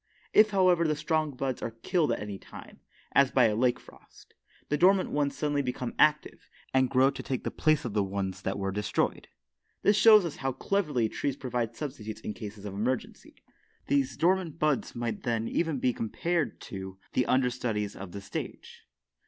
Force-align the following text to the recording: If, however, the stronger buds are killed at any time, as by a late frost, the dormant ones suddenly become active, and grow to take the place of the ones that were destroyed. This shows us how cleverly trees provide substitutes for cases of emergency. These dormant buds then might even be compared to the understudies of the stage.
If, 0.33 0.49
however, 0.49 0.87
the 0.87 0.95
stronger 0.95 1.35
buds 1.35 1.61
are 1.61 1.69
killed 1.83 2.11
at 2.11 2.19
any 2.19 2.39
time, 2.39 2.79
as 3.11 3.29
by 3.29 3.45
a 3.45 3.55
late 3.55 3.77
frost, 3.77 4.33
the 4.69 4.75
dormant 4.75 5.11
ones 5.11 5.37
suddenly 5.37 5.61
become 5.61 5.93
active, 5.99 6.49
and 6.73 6.89
grow 6.89 7.11
to 7.11 7.21
take 7.21 7.43
the 7.43 7.51
place 7.51 7.85
of 7.85 7.93
the 7.93 8.03
ones 8.03 8.41
that 8.41 8.57
were 8.57 8.71
destroyed. 8.71 9.27
This 9.83 9.95
shows 9.95 10.25
us 10.25 10.37
how 10.37 10.53
cleverly 10.53 11.07
trees 11.07 11.35
provide 11.37 11.75
substitutes 11.75 12.21
for 12.21 12.33
cases 12.33 12.65
of 12.65 12.73
emergency. 12.73 13.35
These 13.89 14.17
dormant 14.17 14.57
buds 14.57 14.91
then 14.93 15.19
might 15.45 15.51
even 15.51 15.77
be 15.77 15.93
compared 15.93 16.59
to 16.61 16.97
the 17.13 17.27
understudies 17.27 17.95
of 17.95 18.11
the 18.11 18.21
stage. 18.21 18.87